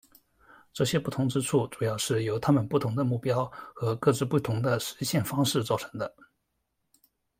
[0.73, 6.11] 这些不同之处主要是由他们不同的目标和各自不同的实现方式造成的。